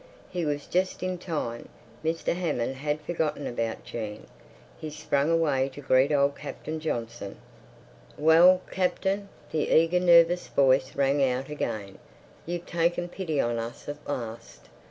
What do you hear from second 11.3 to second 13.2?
again, "you've taken